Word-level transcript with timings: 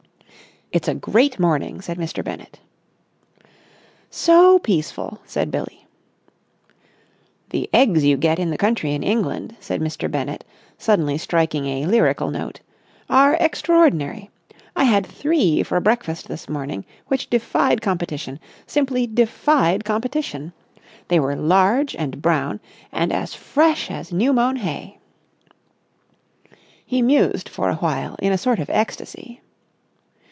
"It's 0.73 0.87
a 0.87 0.95
great 0.95 1.37
morning," 1.37 1.81
said 1.81 1.97
Mr. 1.97 2.23
Bennett. 2.23 2.61
"So 4.09 4.57
peaceful," 4.59 5.19
said 5.25 5.51
Billie. 5.51 5.85
"The 7.49 7.69
eggs 7.73 8.05
you 8.05 8.15
get 8.15 8.39
in 8.39 8.51
the 8.51 8.57
country 8.57 8.93
in 8.93 9.03
England," 9.03 9.57
said 9.59 9.81
Mr. 9.81 10.09
Bennett, 10.09 10.45
suddenly 10.77 11.17
striking 11.17 11.65
a 11.65 11.85
lyrical 11.87 12.31
note, 12.31 12.61
"are 13.09 13.33
extraordinary. 13.33 14.29
I 14.73 14.85
had 14.85 15.05
three 15.05 15.61
for 15.61 15.81
breakfast 15.81 16.29
this 16.29 16.47
morning 16.47 16.85
which 17.07 17.29
defied 17.29 17.81
competition, 17.81 18.39
simply 18.65 19.05
defied 19.05 19.83
competition. 19.83 20.53
They 21.09 21.19
were 21.19 21.35
large 21.35 21.97
and 21.97 22.21
brown, 22.21 22.61
and 22.93 23.11
as 23.11 23.33
fresh 23.35 23.91
as 23.91 24.13
new 24.13 24.31
mown 24.31 24.55
hay!" 24.55 24.99
He 26.85 27.01
mused 27.01 27.49
for 27.49 27.69
a 27.69 27.75
while 27.75 28.15
in 28.19 28.31
a 28.31 28.37
sort 28.37 28.59
of 28.59 28.69
ecstasy. 28.69 29.41